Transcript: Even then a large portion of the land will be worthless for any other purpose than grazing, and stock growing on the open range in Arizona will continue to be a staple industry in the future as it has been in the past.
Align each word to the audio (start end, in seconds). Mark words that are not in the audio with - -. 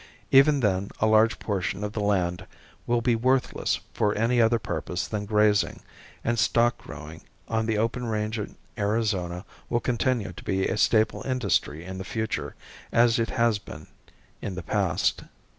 Even 0.31 0.61
then 0.61 0.89
a 0.99 1.05
large 1.05 1.37
portion 1.37 1.83
of 1.83 1.93
the 1.93 1.99
land 1.99 2.47
will 2.87 3.01
be 3.01 3.15
worthless 3.15 3.81
for 3.93 4.15
any 4.17 4.41
other 4.41 4.57
purpose 4.57 5.07
than 5.07 5.25
grazing, 5.27 5.81
and 6.23 6.39
stock 6.39 6.79
growing 6.79 7.21
on 7.47 7.67
the 7.67 7.77
open 7.77 8.07
range 8.07 8.39
in 8.39 8.55
Arizona 8.79 9.45
will 9.69 9.79
continue 9.79 10.33
to 10.33 10.43
be 10.43 10.65
a 10.65 10.75
staple 10.75 11.21
industry 11.21 11.85
in 11.85 11.99
the 11.99 12.03
future 12.03 12.55
as 12.91 13.19
it 13.19 13.29
has 13.29 13.59
been 13.59 13.85
in 14.41 14.55
the 14.55 14.63
past. 14.63 15.23